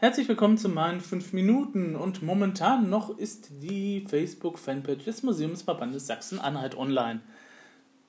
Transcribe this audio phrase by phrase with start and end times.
[0.00, 1.96] Herzlich willkommen zu meinen 5 Minuten.
[1.96, 7.20] Und momentan noch ist die Facebook-Fanpage des Museumsverbandes Sachsen-Anhalt online.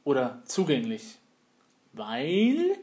[0.04, 1.18] Oder zugänglich,
[1.94, 2.78] weil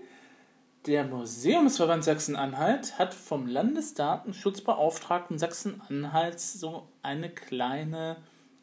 [0.87, 8.17] der Museumsverband Sachsen-Anhalt hat vom Landesdatenschutzbeauftragten Sachsen-Anhalts so eine kleine,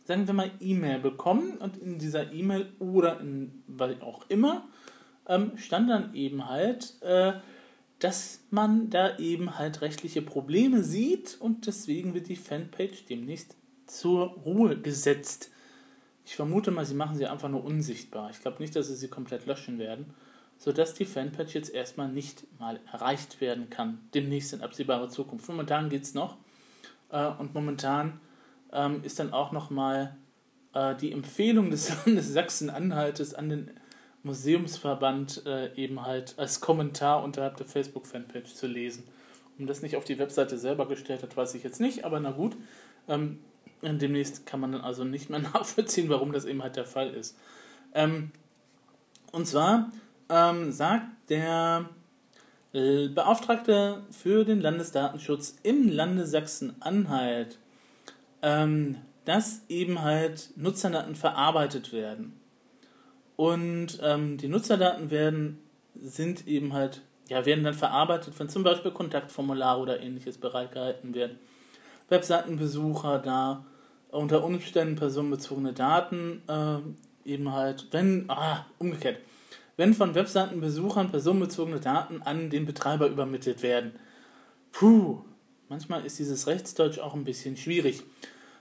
[0.04, 1.56] sagen wir mal, E-Mail bekommen.
[1.56, 4.68] Und in dieser E-Mail oder in was auch immer
[5.26, 7.32] ähm, stand dann eben halt, äh,
[8.04, 13.56] dass man da eben halt rechtliche Probleme sieht und deswegen wird die Fanpage demnächst
[13.88, 15.50] zur Ruhe gesetzt.
[16.26, 18.30] Ich vermute mal, sie machen sie einfach nur unsichtbar.
[18.30, 20.14] Ich glaube nicht, dass sie sie komplett löschen werden,
[20.58, 25.48] sodass die Fanpage jetzt erstmal nicht mal erreicht werden kann, demnächst in absehbarer Zukunft.
[25.48, 26.36] Momentan geht es noch
[27.10, 28.20] äh, und momentan
[28.74, 30.18] ähm, ist dann auch nochmal
[30.74, 33.72] äh, die Empfehlung des Landes Sachsen-Anhaltes an den
[34.24, 39.04] Museumsverband äh, eben halt als Kommentar unterhalb der Facebook-Fanpage zu lesen.
[39.60, 42.32] Um das nicht auf die Webseite selber gestellt hat, weiß ich jetzt nicht, aber na
[42.32, 42.56] gut.
[43.08, 43.40] Ähm,
[43.82, 47.38] demnächst kann man dann also nicht mehr nachvollziehen, warum das eben halt der Fall ist.
[47.94, 48.32] Ähm,
[49.32, 49.92] und zwar
[50.30, 51.90] ähm, sagt der
[52.74, 57.60] äh, Beauftragte für den Landesdatenschutz im Lande Sachsen-Anhalt,
[58.42, 62.40] ähm, dass eben halt Nutzerdaten verarbeitet werden.
[63.36, 65.60] Und ähm, die Nutzerdaten werden,
[65.96, 71.40] sind eben halt, ja, werden dann verarbeitet, wenn zum Beispiel Kontaktformulare oder ähnliches bereitgehalten werden.
[72.10, 73.66] Webseitenbesucher da
[74.12, 79.18] unter Umständen personenbezogene Daten äh, eben halt, wenn, ah, umgekehrt,
[79.78, 83.94] wenn von Webseitenbesuchern personenbezogene Daten an den Betreiber übermittelt werden.
[84.72, 85.24] Puh,
[85.70, 88.04] manchmal ist dieses Rechtsdeutsch auch ein bisschen schwierig.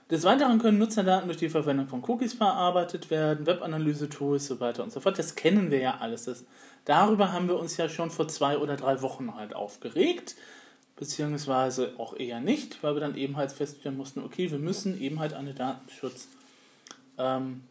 [0.09, 4.91] Des Weiteren können Nutzerdaten durch die Verwendung von Cookies verarbeitet werden, Webanalyse-Tools, so weiter und
[4.91, 5.17] so fort.
[5.17, 6.25] Das kennen wir ja alles.
[6.25, 6.45] Das,
[6.85, 10.35] darüber haben wir uns ja schon vor zwei oder drei Wochen halt aufgeregt,
[10.97, 15.19] beziehungsweise auch eher nicht, weil wir dann eben halt feststellen mussten, okay, wir müssen eben
[15.19, 16.27] halt eine Datenschutz,
[17.17, 17.63] ähm,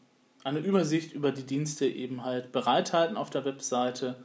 [0.43, 4.17] eine Übersicht über die Dienste eben halt bereithalten auf der Webseite,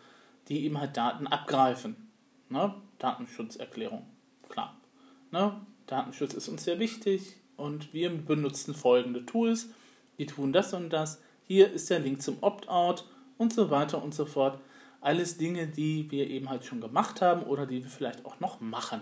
[0.47, 2.09] die eben halt Daten abgreifen.
[2.49, 2.73] Ne?
[2.99, 4.05] Datenschutzerklärung,
[4.47, 4.75] klar.
[5.31, 5.59] Ne?
[5.85, 9.69] Datenschutz ist uns sehr wichtig und wir benutzen folgende Tools.
[10.17, 11.21] Die tun das und das.
[11.43, 13.05] Hier ist der Link zum Opt-out
[13.37, 14.59] und so weiter und so fort.
[15.01, 18.61] Alles Dinge, die wir eben halt schon gemacht haben oder die wir vielleicht auch noch
[18.61, 19.01] machen.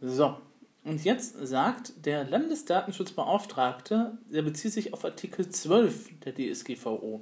[0.00, 0.36] So,
[0.84, 7.20] und jetzt sagt der Landesdatenschutzbeauftragte, der bezieht sich auf Artikel 12 der DSGVO.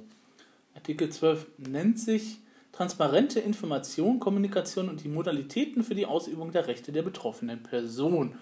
[0.75, 2.37] Artikel 12 nennt sich
[2.71, 8.35] transparente Information, Kommunikation und die Modalitäten für die Ausübung der Rechte der betroffenen Person.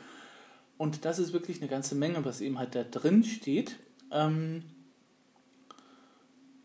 [0.77, 3.77] Und das ist wirklich eine ganze Menge, was eben halt da drin steht.
[4.11, 4.63] Ähm,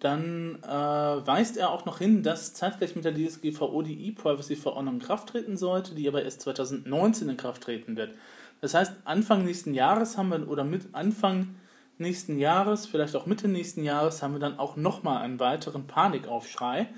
[0.01, 5.01] dann äh, weist er auch noch hin, dass zeitgleich mit der DSGVO die E-Privacy-Verordnung in
[5.01, 8.15] Kraft treten sollte, die aber erst 2019 in Kraft treten wird.
[8.63, 11.55] Das heißt, Anfang nächsten Jahres haben wir, oder mit Anfang
[11.99, 16.89] nächsten Jahres, vielleicht auch Mitte nächsten Jahres, haben wir dann auch nochmal einen weiteren Panikaufschrei,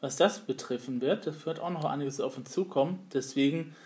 [0.00, 1.28] was das betreffen wird.
[1.28, 2.98] Das wird auch noch einiges auf uns zukommen.
[3.12, 3.76] Deswegen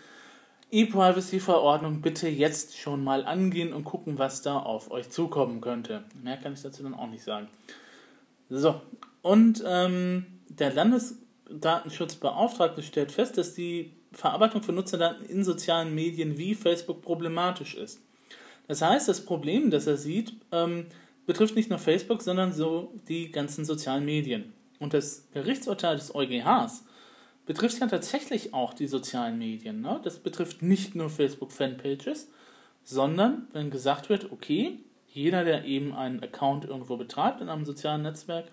[0.73, 6.03] E-Privacy-Verordnung bitte jetzt schon mal angehen und gucken, was da auf euch zukommen könnte.
[6.23, 7.47] Mehr kann ich dazu dann auch nicht sagen.
[8.49, 8.81] So,
[9.21, 16.55] und ähm, der Landesdatenschutzbeauftragte stellt fest, dass die Verarbeitung von Nutzerdaten in sozialen Medien wie
[16.55, 17.99] Facebook problematisch ist.
[18.67, 20.87] Das heißt, das Problem, das er sieht, ähm,
[21.25, 24.53] betrifft nicht nur Facebook, sondern so die ganzen sozialen Medien.
[24.79, 26.83] Und das Gerichtsurteil des EuGHs
[27.45, 29.81] betrifft ja tatsächlich auch die sozialen Medien.
[29.81, 29.99] Ne?
[30.03, 32.29] Das betrifft nicht nur Facebook-Fanpages,
[32.83, 38.01] sondern wenn gesagt wird, okay, jeder, der eben einen Account irgendwo betreibt in einem sozialen
[38.01, 38.45] Netzwerk,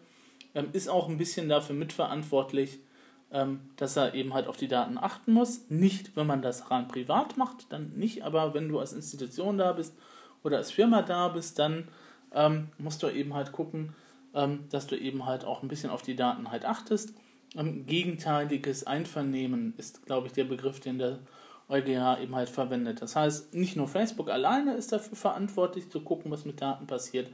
[0.55, 2.81] ähm, ist auch ein bisschen dafür mitverantwortlich,
[3.33, 5.71] ähm, dass er eben halt auf die Daten achten muss.
[5.71, 9.73] Nicht, wenn man das rein privat macht, dann nicht, aber wenn du als Institution da
[9.73, 9.95] bist
[10.43, 11.89] oder als Firma da bist, dann
[12.33, 13.95] ähm, musst du eben halt gucken,
[14.71, 17.15] dass du eben halt auch ein bisschen auf die Daten halt achtest
[17.55, 21.19] gegenteiliges Einvernehmen ist, glaube ich, der Begriff, den der
[21.69, 23.03] EuGH eben halt verwendet.
[23.03, 27.31] Das heißt, nicht nur Facebook alleine ist dafür verantwortlich zu gucken, was mit Daten passiert,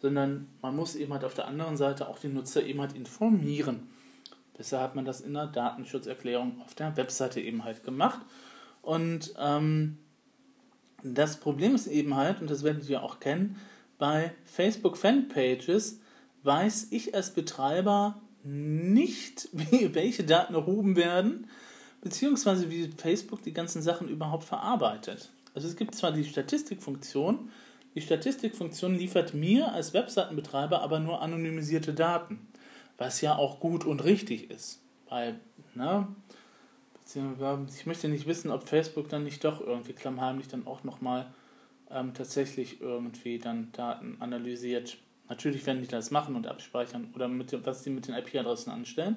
[0.00, 3.88] sondern man muss eben halt auf der anderen Seite auch den Nutzer eben halt informieren.
[4.58, 8.20] Deshalb hat man das in der Datenschutzerklärung auf der Webseite eben halt gemacht.
[8.82, 9.98] Und ähm,
[11.02, 13.56] das Problem ist eben halt, und das werdet ihr auch kennen,
[13.98, 16.00] bei Facebook Fanpages
[16.42, 21.48] weiß ich als Betreiber nicht, wie, welche Daten erhoben werden,
[22.00, 25.30] beziehungsweise wie Facebook die ganzen Sachen überhaupt verarbeitet.
[25.54, 27.50] Also es gibt zwar die Statistikfunktion,
[27.94, 32.46] die Statistikfunktion liefert mir als Webseitenbetreiber aber nur anonymisierte Daten,
[32.96, 34.80] was ja auch gut und richtig ist.
[35.08, 35.40] Weil,
[35.74, 36.06] ne,
[37.74, 41.26] ich möchte nicht wissen, ob Facebook dann nicht doch irgendwie klammheimlich dann auch nochmal
[41.90, 44.98] ähm, tatsächlich irgendwie dann Daten analysiert.
[45.28, 49.16] Natürlich werden die das machen und abspeichern oder mit, was die mit den IP-Adressen anstellen.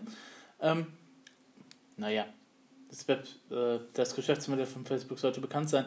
[0.61, 0.87] Ähm,
[1.97, 2.25] naja,
[2.89, 5.85] das, Web, äh, das Geschäftsmodell von Facebook sollte bekannt sein.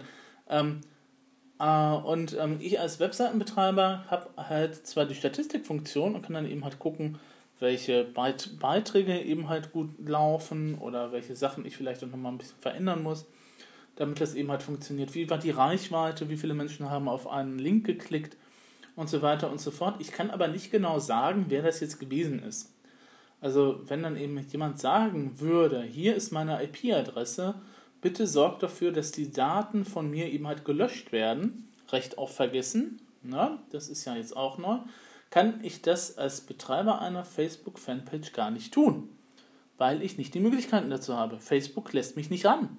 [0.48, 0.80] Ähm,
[1.58, 6.64] äh, und ähm, ich als Webseitenbetreiber habe halt zwar die Statistikfunktion und kann dann eben
[6.64, 7.18] halt gucken,
[7.60, 12.38] welche Beit Beiträge eben halt gut laufen oder welche Sachen ich vielleicht auch nochmal ein
[12.38, 13.26] bisschen verändern muss,
[13.96, 15.14] damit das eben halt funktioniert.
[15.14, 18.36] Wie war die Reichweite, wie viele Menschen haben auf einen Link geklickt
[18.96, 19.96] und so weiter und so fort.
[20.00, 22.72] Ich kann aber nicht genau sagen, wer das jetzt gewesen ist.
[23.40, 27.54] Also wenn dann eben jemand sagen würde, hier ist meine IP-Adresse,
[28.00, 33.00] bitte sorgt dafür, dass die Daten von mir eben halt gelöscht werden, recht auch vergessen,
[33.22, 34.78] na, das ist ja jetzt auch neu,
[35.30, 39.08] kann ich das als Betreiber einer Facebook-Fanpage gar nicht tun,
[39.78, 41.38] weil ich nicht die Möglichkeiten dazu habe.
[41.38, 42.76] Facebook lässt mich nicht ran.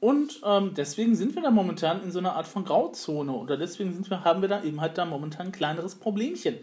[0.00, 3.92] Und ähm, deswegen sind wir da momentan in so einer Art von Grauzone oder deswegen
[3.92, 6.56] sind wir, haben wir da eben halt da momentan ein kleineres Problemchen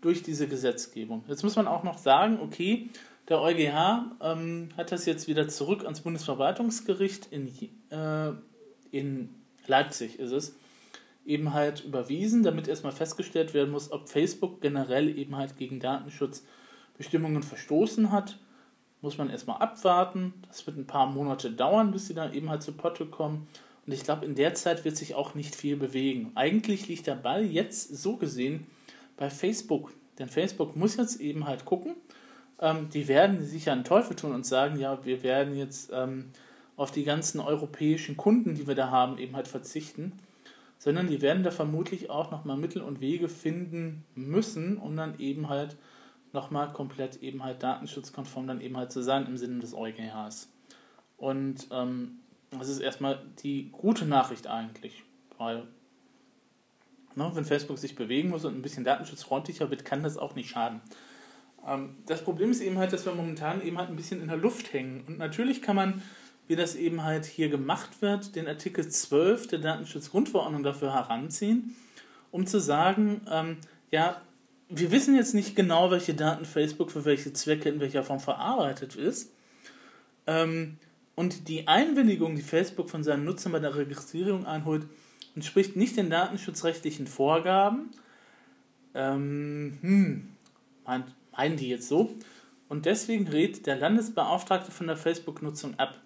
[0.00, 1.24] durch diese Gesetzgebung.
[1.28, 2.88] Jetzt muss man auch noch sagen, okay,
[3.28, 7.48] der EuGH ähm, hat das jetzt wieder zurück ans Bundesverwaltungsgericht in,
[7.90, 8.32] äh,
[8.90, 9.28] in
[9.66, 10.56] Leipzig ist es,
[11.26, 17.42] eben halt überwiesen, damit erstmal festgestellt werden muss, ob Facebook generell eben halt gegen Datenschutzbestimmungen
[17.42, 18.38] verstoßen hat
[19.04, 20.32] muss man erstmal abwarten.
[20.48, 23.46] Das wird ein paar Monate dauern, bis sie dann eben halt zu Potte kommen.
[23.86, 26.32] Und ich glaube, in der Zeit wird sich auch nicht viel bewegen.
[26.34, 28.66] Eigentlich liegt der Ball jetzt so gesehen
[29.18, 29.92] bei Facebook.
[30.18, 31.94] Denn Facebook muss jetzt eben halt gucken.
[32.60, 36.30] Ähm, die werden sich ja einen Teufel tun und sagen, ja, wir werden jetzt ähm,
[36.76, 40.12] auf die ganzen europäischen Kunden, die wir da haben, eben halt verzichten.
[40.78, 45.50] Sondern die werden da vermutlich auch nochmal Mittel und Wege finden müssen, um dann eben
[45.50, 45.76] halt
[46.34, 50.50] nochmal komplett eben halt datenschutzkonform dann eben halt zu sein im Sinne des EuGHs.
[51.16, 52.18] Und ähm,
[52.50, 55.02] das ist erstmal die gute Nachricht eigentlich,
[55.38, 55.66] weil
[57.14, 60.50] ne, wenn Facebook sich bewegen muss und ein bisschen datenschutzfreundlicher wird, kann das auch nicht
[60.50, 60.80] schaden.
[61.66, 64.36] Ähm, das Problem ist eben halt, dass wir momentan eben halt ein bisschen in der
[64.36, 65.04] Luft hängen.
[65.06, 66.02] Und natürlich kann man,
[66.48, 71.74] wie das eben halt hier gemacht wird, den Artikel 12 der Datenschutzgrundverordnung dafür heranziehen,
[72.30, 73.58] um zu sagen, ähm,
[73.90, 74.20] ja,
[74.78, 78.96] wir wissen jetzt nicht genau, welche Daten Facebook für welche Zwecke in welcher Form verarbeitet
[78.96, 79.32] ist.
[80.26, 80.78] Ähm,
[81.14, 84.86] und die Einwilligung, die Facebook von seinen Nutzern bei der Registrierung einholt,
[85.34, 87.90] entspricht nicht den datenschutzrechtlichen Vorgaben.
[88.94, 90.28] Ähm, hm,
[90.84, 92.14] meint, meinen die jetzt so?
[92.68, 96.00] Und deswegen rät der Landesbeauftragte von der Facebook-Nutzung ab.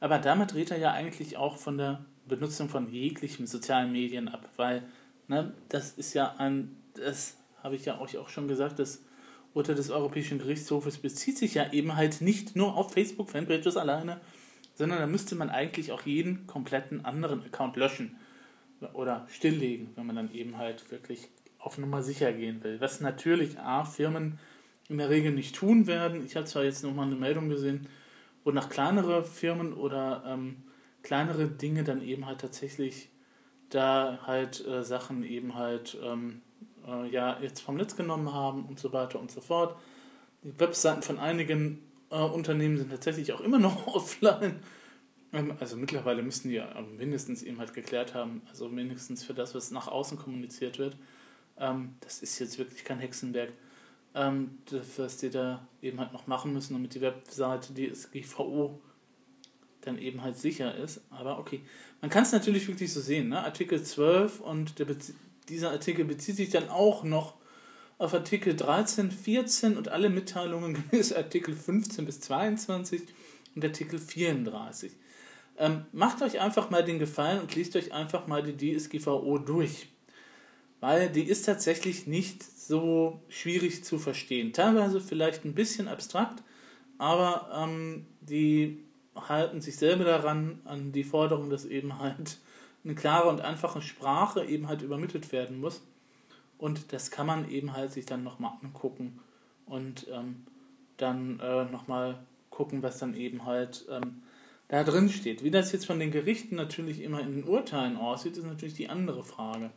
[0.00, 4.48] Aber damit rät er ja eigentlich auch von der Benutzung von jeglichen sozialen Medien ab,
[4.56, 4.82] weil
[5.28, 7.36] ne, das ist ja ein, das
[7.68, 9.02] habe ich ja euch auch schon gesagt, das
[9.52, 14.22] Urteil des Europäischen Gerichtshofes bezieht sich ja eben halt nicht nur auf Facebook-Fanpages alleine,
[14.72, 18.16] sondern da müsste man eigentlich auch jeden kompletten anderen Account löschen
[18.94, 21.28] oder stilllegen, wenn man dann eben halt wirklich
[21.58, 22.80] auf Nummer sicher gehen will.
[22.80, 24.38] Was natürlich A, Firmen
[24.88, 26.24] in der Regel nicht tun werden.
[26.24, 27.86] Ich habe zwar jetzt nochmal eine Meldung gesehen,
[28.44, 30.62] wo nach kleinere Firmen oder ähm,
[31.02, 33.10] kleinere Dinge dann eben halt tatsächlich
[33.68, 36.40] da halt äh, Sachen eben halt ähm,
[36.88, 39.76] äh, ja jetzt vom Netz genommen haben und so weiter und so fort.
[40.42, 44.60] Die Webseiten von einigen äh, Unternehmen sind tatsächlich auch immer noch offline.
[45.32, 49.54] Ähm, also mittlerweile müssten die ja mindestens eben halt geklärt haben, also mindestens für das,
[49.54, 50.96] was nach außen kommuniziert wird.
[51.58, 53.52] Ähm, das ist jetzt wirklich kein Hexenwerk,
[54.14, 54.58] ähm,
[54.96, 58.80] was die da eben halt noch machen müssen, damit die Webseite, die SGVO
[59.82, 61.00] dann eben halt sicher ist.
[61.10, 61.62] Aber okay,
[62.00, 63.28] man kann es natürlich wirklich so sehen.
[63.28, 63.42] Ne?
[63.42, 64.86] Artikel 12 und der
[65.48, 67.34] dieser Artikel bezieht sich dann auch noch
[67.98, 73.02] auf Artikel 13, 14 und alle Mitteilungen gemäß Artikel 15 bis 22
[73.54, 74.92] und Artikel 34.
[75.58, 79.88] Ähm, macht euch einfach mal den Gefallen und liest euch einfach mal die DSGVO durch.
[80.80, 84.52] Weil die ist tatsächlich nicht so schwierig zu verstehen.
[84.52, 86.44] Teilweise vielleicht ein bisschen abstrakt,
[86.98, 88.84] aber ähm, die
[89.16, 92.38] halten sich selber daran, an die Forderung, dass eben halt
[92.84, 95.82] eine klare und einfache Sprache eben halt übermittelt werden muss.
[96.58, 99.20] Und das kann man eben halt sich dann nochmal angucken
[99.66, 100.44] und ähm,
[100.96, 102.18] dann äh, nochmal
[102.50, 104.22] gucken, was dann eben halt ähm,
[104.68, 105.44] da drin steht.
[105.44, 108.88] Wie das jetzt von den Gerichten natürlich immer in den Urteilen aussieht, ist natürlich die
[108.88, 109.70] andere Frage.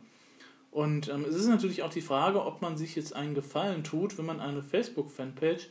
[0.72, 4.18] Und ähm, es ist natürlich auch die Frage, ob man sich jetzt einen Gefallen tut,
[4.18, 5.68] wenn man eine Facebook-Fanpage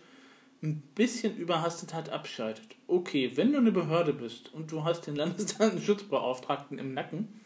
[0.64, 2.76] ein bisschen überhastet hat, abschaltet.
[2.88, 7.42] Okay, wenn du eine Behörde bist und du hast den Landesdatenschutzbeauftragten im Nacken,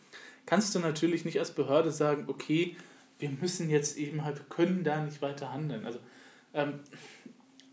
[0.46, 2.76] kannst du natürlich nicht als Behörde sagen, okay,
[3.20, 5.86] wir müssen jetzt eben halt, wir können da nicht weiter handeln.
[5.86, 6.00] Also
[6.54, 6.80] ähm,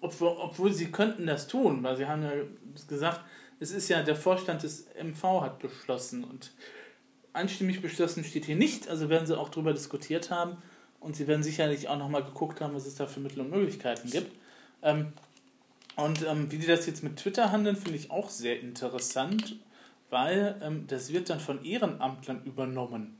[0.00, 2.32] obwohl, obwohl sie könnten das tun, weil sie haben ja
[2.88, 3.20] gesagt,
[3.60, 6.52] es ist ja der Vorstand des MV hat beschlossen und
[7.32, 10.56] einstimmig beschlossen steht hier nicht, also werden sie auch darüber diskutiert haben
[11.00, 14.10] und sie werden sicherlich auch nochmal geguckt haben, was es da für Mittel und Möglichkeiten
[14.10, 14.32] gibt.
[14.82, 15.12] Ähm,
[15.96, 19.56] und ähm, wie die das jetzt mit Twitter handeln, finde ich auch sehr interessant,
[20.10, 23.18] weil ähm, das wird dann von Ehrenamtlern übernommen.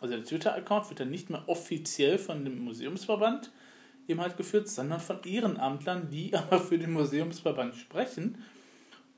[0.00, 3.50] Also der Twitter-Account wird dann nicht mehr offiziell von dem Museumsverband
[4.08, 8.42] eben halt geführt, sondern von Ehrenamtlern, die aber für den Museumsverband sprechen.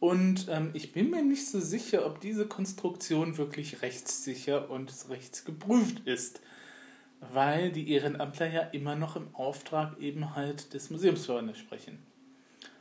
[0.00, 6.06] Und ähm, ich bin mir nicht so sicher, ob diese Konstruktion wirklich rechtssicher und rechtsgeprüft
[6.06, 6.40] ist,
[7.32, 11.98] weil die Ehrenamtler ja immer noch im Auftrag eben halt des Museumsverbandes sprechen.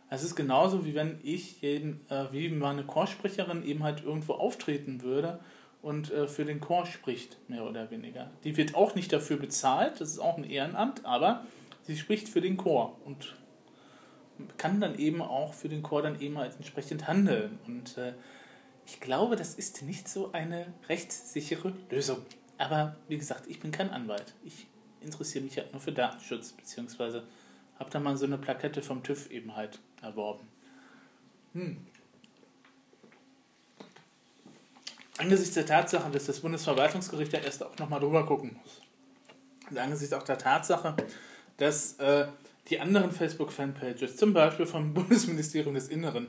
[0.09, 5.01] Es ist genauso, wie wenn ich jeden, äh, wie meine Chorsprecherin eben halt irgendwo auftreten
[5.01, 5.39] würde
[5.81, 8.31] und äh, für den Chor spricht, mehr oder weniger.
[8.43, 11.45] Die wird auch nicht dafür bezahlt, das ist auch ein Ehrenamt, aber
[11.83, 13.35] sie spricht für den Chor und
[14.57, 17.59] kann dann eben auch für den Chor dann eben halt entsprechend handeln.
[17.67, 18.13] Und äh,
[18.85, 22.19] ich glaube, das ist nicht so eine rechtssichere Lösung.
[22.57, 24.33] Aber wie gesagt, ich bin kein Anwalt.
[24.43, 24.67] Ich
[25.01, 27.23] interessiere mich halt nur für Datenschutz, beziehungsweise
[27.77, 30.47] habe da mal so eine Plakette vom TÜV eben halt erworben.
[31.53, 31.77] Hm.
[35.17, 38.81] Angesichts der Tatsache, dass das Bundesverwaltungsgericht ja erst auch nochmal drüber gucken muss.
[39.69, 40.95] Und angesichts auch der Tatsache,
[41.57, 42.27] dass äh,
[42.69, 46.27] die anderen Facebook-Fanpages, zum Beispiel vom Bundesministerium des Inneren,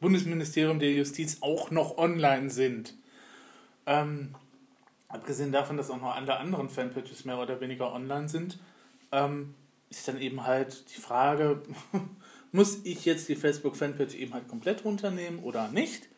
[0.00, 2.94] Bundesministerium der Justiz, auch noch online sind.
[3.86, 4.34] Ähm,
[5.08, 8.58] abgesehen davon, dass auch noch alle anderen Fanpages mehr oder weniger online sind,
[9.12, 9.54] ähm,
[9.90, 11.62] ist dann eben halt die Frage,
[12.52, 16.08] muss ich jetzt die Facebook-Fanpage eben halt komplett runternehmen oder nicht?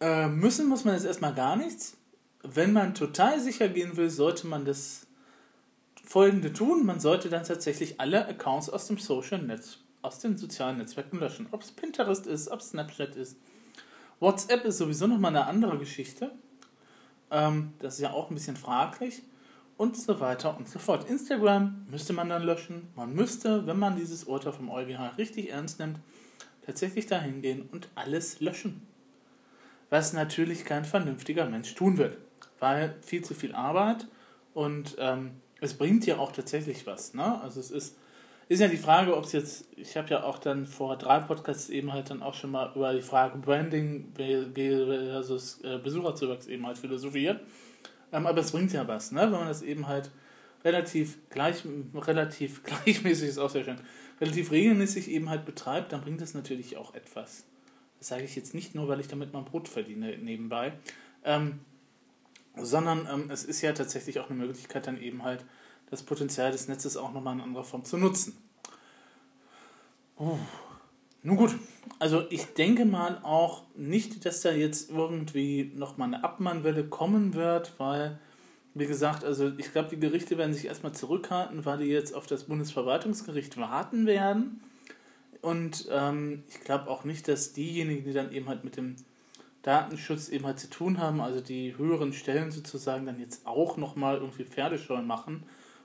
[0.00, 1.96] Äh, müssen muss man jetzt erstmal gar nichts.
[2.42, 5.06] Wenn man total sicher gehen will, sollte man das
[6.04, 6.86] folgende tun.
[6.86, 11.48] Man sollte dann tatsächlich alle Accounts aus dem Social Netz, aus den sozialen Netzwerken löschen.
[11.50, 13.36] Ob es Pinterest ist, ob es Snapchat ist.
[14.20, 16.32] WhatsApp ist sowieso nochmal eine andere Geschichte.
[17.30, 19.22] Ähm, das ist ja auch ein bisschen fraglich.
[19.78, 21.08] Und so weiter und so fort.
[21.08, 22.88] Instagram müsste man dann löschen.
[22.96, 26.00] Man müsste, wenn man dieses Urteil vom EuGH richtig ernst nimmt,
[26.66, 28.86] tatsächlich dahin gehen und alles löschen.
[29.88, 32.18] Was natürlich kein vernünftiger Mensch tun wird.
[32.58, 34.08] Weil viel zu viel Arbeit
[34.52, 35.30] und ähm,
[35.60, 37.14] es bringt ja auch tatsächlich was.
[37.14, 37.40] Ne?
[37.40, 37.96] Also es ist,
[38.48, 41.68] ist ja die Frage, ob es jetzt, ich habe ja auch dann vor drei Podcasts
[41.68, 46.78] eben halt dann auch schon mal über die Frage Branding versus äh, Besucherzuwachs eben halt
[46.78, 47.40] philosophiert.
[48.12, 49.22] Ähm, aber es bringt ja was, ne?
[49.22, 50.10] wenn man das eben halt
[50.64, 51.62] relativ gleich,
[51.94, 53.80] relativ gleichmäßig ist auch sehr schön,
[54.20, 57.44] relativ regelmäßig eben halt betreibt, dann bringt es natürlich auch etwas.
[57.98, 60.72] Das sage ich jetzt nicht nur, weil ich damit mein Brot verdiene nebenbei.
[61.24, 61.60] Ähm,
[62.56, 65.44] sondern ähm, es ist ja tatsächlich auch eine Möglichkeit, dann eben halt
[65.90, 68.36] das Potenzial des Netzes auch nochmal in anderer Form zu nutzen.
[70.18, 70.38] Uh.
[71.28, 71.58] Nun gut,
[71.98, 77.74] also ich denke mal auch nicht, dass da jetzt irgendwie nochmal eine Abmannwelle kommen wird,
[77.76, 78.18] weil,
[78.72, 82.26] wie gesagt, also ich glaube, die Gerichte werden sich erstmal zurückhalten, weil die jetzt auf
[82.26, 84.62] das Bundesverwaltungsgericht warten werden.
[85.42, 88.96] Und ähm, ich glaube auch nicht, dass diejenigen, die dann eben halt mit dem
[89.60, 94.16] Datenschutz eben halt zu tun haben, also die höheren Stellen sozusagen dann jetzt auch nochmal
[94.16, 95.42] irgendwie Pferdescheu machen,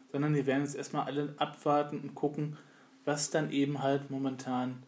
[0.09, 2.55] sondern die werden jetzt erstmal alle abwarten und gucken,
[3.03, 4.81] was dann eben halt momentan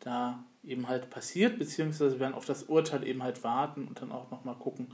[0.00, 4.30] da eben halt passiert, beziehungsweise werden auf das Urteil eben halt warten und dann auch
[4.30, 4.88] nochmal gucken,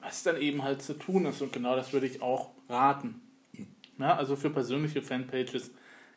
[0.00, 1.42] was dann eben halt zu tun ist.
[1.42, 3.20] Und genau das würde ich auch raten.
[3.98, 5.72] Ja, also für persönliche Fanpages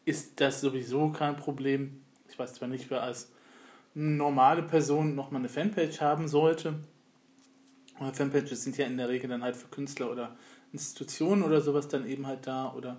[0.06, 2.02] ist das sowieso kein Problem.
[2.30, 3.32] Ich weiß zwar nicht, wer als
[3.94, 6.76] normale Person nochmal eine Fanpage haben sollte.
[8.00, 10.36] Aber Fanpages sind ja in der Regel dann halt für Künstler oder
[10.72, 12.74] Institutionen oder sowas dann eben halt da.
[12.74, 12.98] Oder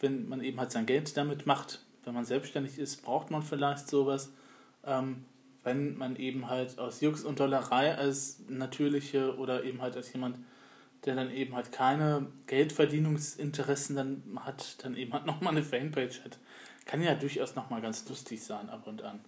[0.00, 3.88] wenn man eben halt sein Geld damit macht, wenn man selbstständig ist, braucht man vielleicht
[3.88, 4.32] sowas.
[4.84, 5.24] Ähm,
[5.62, 10.38] wenn man eben halt aus Jux und Dollerei als natürliche oder eben halt als jemand,
[11.04, 16.38] der dann eben halt keine Geldverdienungsinteressen dann hat, dann eben halt nochmal eine Fanpage hat.
[16.84, 19.20] Kann ja durchaus nochmal ganz lustig sein ab und an.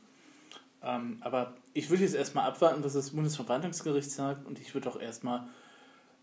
[0.83, 5.01] Ähm, aber ich würde jetzt erstmal abwarten, was das Bundesverwaltungsgericht sagt und ich würde auch
[5.01, 5.49] erstmal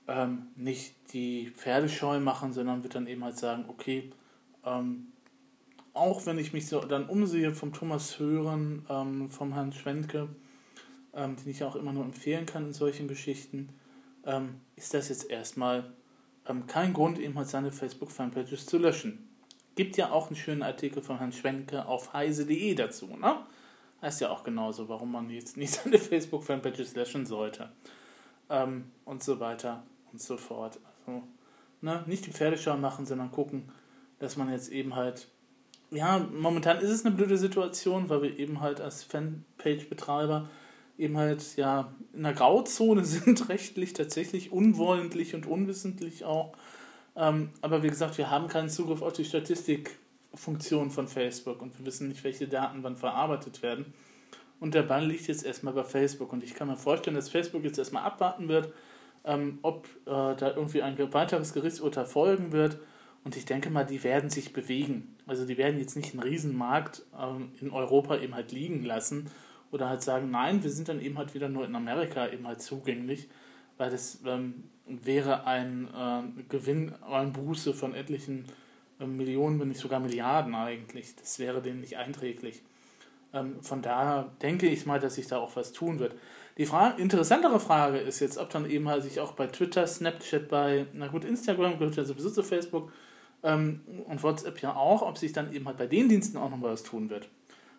[0.07, 4.12] ähm, nicht die Pferdescheu machen, sondern würde dann eben halt sagen, okay,
[4.65, 5.12] ähm,
[5.94, 10.28] auch wenn ich mich so dann umsehe vom Thomas Hören, ähm, vom Herrn Schwentke,
[11.14, 13.70] ähm, den ich auch immer nur empfehlen kann in solchen Geschichten,
[14.26, 15.94] ähm, ist das jetzt erstmal
[16.48, 19.30] ähm, kein Grund, eben halt seine Facebook-Fanpages zu löschen.
[19.76, 23.38] Gibt ja auch einen schönen Artikel von Herrn Schwenke auf heise.de dazu, ne?
[24.02, 27.72] Heißt ja auch genauso, warum man jetzt nicht seine Facebook-Fanpages löschen sollte.
[28.50, 30.80] Ähm, und so weiter und so fort.
[31.06, 31.24] Also,
[31.82, 33.72] ne, nicht die Pferdeschau machen, sondern gucken,
[34.20, 35.28] dass man jetzt eben halt
[35.94, 40.50] ja, momentan ist es eine blöde Situation, weil wir eben halt als Fanpage-Betreiber
[40.98, 46.54] eben halt ja in der Grauzone sind, rechtlich tatsächlich unwollentlich und unwissentlich auch.
[47.16, 51.86] Ähm, aber wie gesagt, wir haben keinen Zugriff auf die Statistikfunktion von Facebook und wir
[51.86, 53.94] wissen nicht, welche Daten wann verarbeitet werden.
[54.60, 56.32] Und der Ball liegt jetzt erstmal bei Facebook.
[56.32, 58.72] Und ich kann mir vorstellen, dass Facebook jetzt erstmal abwarten wird,
[59.26, 62.80] ähm, ob äh, da irgendwie ein weiteres Gerichtsurteil folgen wird.
[63.24, 65.15] Und ich denke mal, die werden sich bewegen.
[65.25, 69.30] Also die werden jetzt nicht einen Riesenmarkt ähm, in Europa eben halt liegen lassen
[69.72, 72.62] oder halt sagen, nein, wir sind dann eben halt wieder nur in Amerika eben halt
[72.62, 73.30] zugänglich,
[73.77, 78.46] weil das ähm, wäre ein äh, Gewinn, ein Buße von etlichen
[79.00, 81.15] äh, Millionen, wenn nicht sogar Milliarden eigentlich.
[81.15, 82.62] Das wäre denen nicht einträglich.
[83.34, 86.13] Ähm, von daher denke ich mal, dass sich da auch was tun wird.
[86.58, 90.50] Die Frage, interessantere Frage ist jetzt, ob dann eben halt sich auch bei Twitter, Snapchat,
[90.50, 92.92] bei, na gut, Instagram gehört ja sowieso zu Facebook
[93.44, 96.62] ähm, und WhatsApp ja auch, ob sich dann eben halt bei den Diensten auch noch
[96.62, 97.30] was tun wird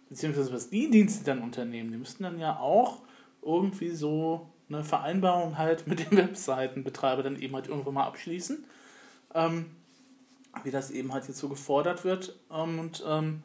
[0.08, 3.02] beziehungsweise was die Dienste dann unternehmen, die müssten dann ja auch
[3.42, 8.64] irgendwie so eine Vereinbarung halt mit den Webseitenbetreiber dann eben halt irgendwo mal abschließen,
[9.34, 9.66] ähm,
[10.62, 12.38] wie das eben halt jetzt so gefordert wird.
[12.52, 13.42] Ähm, und ähm,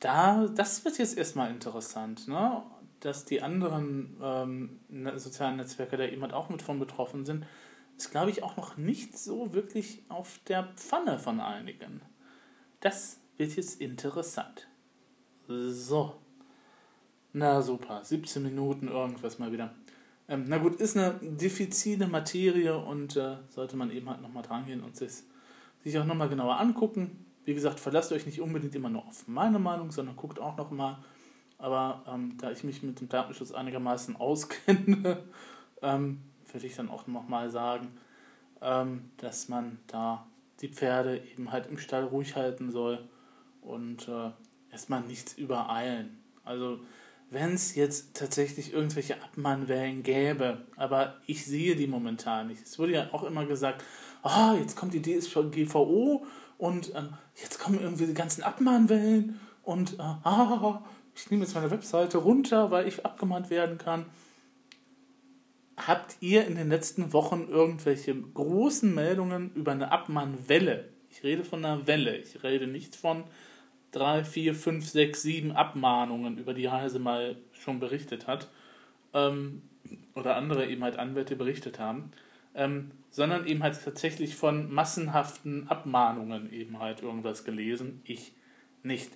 [0.00, 2.62] da, das wird jetzt erstmal interessant, ne?
[3.00, 7.46] dass die anderen ähm, ne, sozialen Netzwerke da eben halt auch mit von betroffen sind,
[7.98, 12.00] ist, glaube ich, auch noch nicht so wirklich auf der Pfanne von einigen.
[12.80, 14.68] Das wird jetzt interessant.
[15.48, 16.14] So.
[17.32, 19.74] Na super, 17 Minuten irgendwas mal wieder.
[20.28, 24.66] Ähm, na gut, ist eine diffizile Materie und äh, sollte man eben halt nochmal dran
[24.66, 25.22] gehen und sich,
[25.82, 27.24] sich auch nochmal genauer angucken.
[27.44, 30.98] Wie gesagt, verlasst euch nicht unbedingt immer nur auf meine Meinung, sondern guckt auch nochmal.
[31.58, 35.24] Aber ähm, da ich mich mit dem Datenschutz einigermaßen auskenne,
[35.82, 37.88] ähm, würde ich dann auch nochmal sagen,
[38.60, 40.26] ähm, dass man da
[40.60, 43.08] die Pferde eben halt im Stall ruhig halten soll
[43.60, 44.30] und äh,
[44.72, 46.18] erstmal nichts übereilen.
[46.44, 46.80] Also
[47.30, 52.62] wenn es jetzt tatsächlich irgendwelche Abmahnwellen gäbe, aber ich sehe die momentan nicht.
[52.62, 53.84] Es wurde ja auch immer gesagt,
[54.22, 56.24] oh, jetzt kommt die DSGVO
[56.56, 60.82] und ähm, jetzt kommen irgendwie die ganzen Abmahnwellen und äh, ah,
[61.14, 64.06] ich nehme jetzt meine Webseite runter, weil ich abgemahnt werden kann.
[65.88, 70.90] Habt ihr in den letzten Wochen irgendwelche großen Meldungen über eine Abmahnwelle?
[71.08, 72.14] Ich rede von einer Welle.
[72.18, 73.24] Ich rede nicht von
[73.90, 78.50] drei, vier, fünf, sechs, sieben Abmahnungen, über die Heise mal schon berichtet hat,
[79.14, 79.62] ähm,
[80.14, 82.10] oder andere eben halt Anwälte berichtet haben,
[82.54, 88.02] ähm, sondern eben halt tatsächlich von massenhaften Abmahnungen eben halt irgendwas gelesen.
[88.04, 88.34] Ich
[88.82, 89.10] nicht.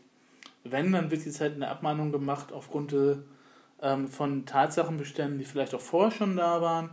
[0.65, 2.93] Wenn, dann wird jetzt halt eine Abmahnung gemacht aufgrund
[3.83, 6.91] ähm, von Tatsachenbeständen, die vielleicht auch vorher schon da waren.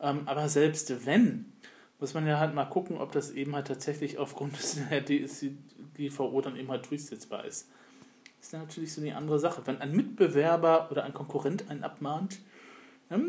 [0.00, 1.52] Ähm, aber selbst wenn,
[1.98, 4.56] muss man ja halt mal gucken, ob das eben halt tatsächlich aufgrund
[4.90, 7.68] der DSGVO dann eben halt durchsetzbar ist.
[8.38, 9.62] Das ist natürlich so eine andere Sache.
[9.64, 12.38] Wenn ein Mitbewerber oder ein Konkurrent einen abmahnt,
[13.08, 13.28] dann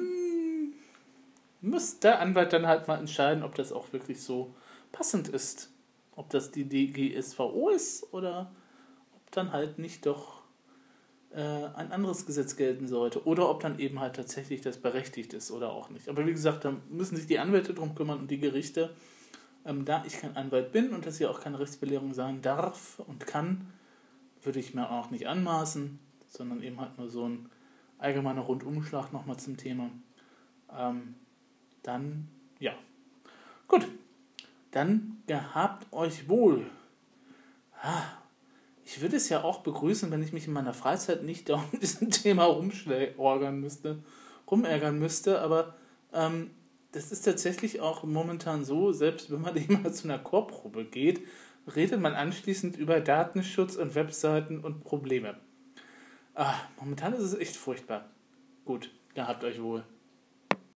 [1.62, 4.54] muss der Anwalt dann halt mal entscheiden, ob das auch wirklich so
[4.92, 5.72] passend ist.
[6.16, 8.52] Ob das die DGSVO ist oder
[9.16, 10.39] ob dann halt nicht doch
[11.32, 11.42] äh,
[11.76, 15.72] ein anderes Gesetz gelten sollte oder ob dann eben halt tatsächlich das berechtigt ist oder
[15.72, 16.10] auch nicht.
[16.10, 18.96] Aber wie gesagt, da müssen sich die Anwälte drum kümmern und die Gerichte.
[19.66, 23.28] Ähm, da ich kein Anwalt bin und das hier auch keine Rechtsbelehrung sein darf und
[23.28, 23.72] kann,
[24.42, 27.50] würde ich mir auch nicht anmaßen, sondern eben halt nur so ein
[27.98, 29.90] allgemeiner Rundumschlag nochmal zum Thema.
[30.76, 31.16] Ähm,
[31.84, 32.28] dann,
[32.60, 32.74] ja.
[33.68, 33.88] Gut.
[34.72, 36.70] Dann gehabt euch wohl.
[37.82, 38.04] Ah,
[38.90, 41.80] ich würde es ja auch begrüßen, wenn ich mich in meiner Freizeit nicht da um
[41.80, 44.00] diesem Thema rumschlägern müsste,
[44.50, 45.76] rumärgern müsste, aber
[46.12, 46.50] ähm,
[46.92, 51.22] das ist tatsächlich auch momentan so, selbst wenn man immer zu einer Chorprobe geht,
[51.76, 55.38] redet man anschließend über Datenschutz und Webseiten und Probleme.
[56.34, 58.10] Ah, momentan ist es echt furchtbar.
[58.66, 59.84] Gut, gehabt euch wohl.